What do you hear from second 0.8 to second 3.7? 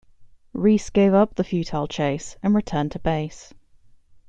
gave up the futile chase, and returned to base.